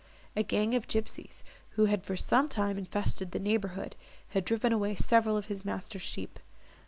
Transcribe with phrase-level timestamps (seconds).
[0.35, 1.43] A gang of gipsies,
[1.77, 3.95] who had for some time infested the neighbourhood,
[4.29, 6.39] had driven away several of his master's sheep.